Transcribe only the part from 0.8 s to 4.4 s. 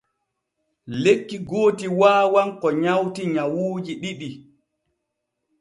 Lekki gooti waawan ko nywati nyawuuji ɗiɗi.